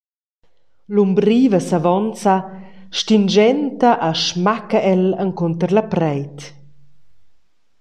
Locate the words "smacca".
4.25-4.79